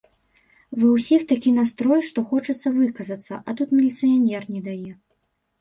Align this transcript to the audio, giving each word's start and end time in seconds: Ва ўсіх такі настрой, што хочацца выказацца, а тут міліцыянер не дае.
Ва 0.83 0.87
ўсіх 0.93 1.25
такі 1.31 1.53
настрой, 1.57 2.01
што 2.09 2.23
хочацца 2.31 2.67
выказацца, 2.79 3.33
а 3.47 3.59
тут 3.61 3.77
міліцыянер 3.81 4.49
не 4.57 4.65
дае. 4.71 4.91